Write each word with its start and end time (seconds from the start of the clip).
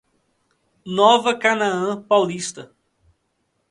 Nova 0.95 1.37
Canaã 1.37 1.95
Paulista 2.01 2.75